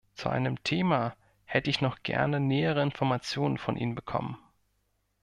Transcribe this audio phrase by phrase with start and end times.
[0.15, 4.35] Zu einem Thema hätte ich noch gerne nähere Informationen von Ihnen bekommen.